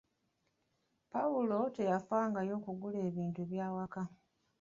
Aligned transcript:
Pawulo 1.11 1.57
teyafangayo 1.75 2.55
kugula 2.65 3.01
bintu 3.17 3.41
bya 3.49 3.67
waka. 3.75 4.03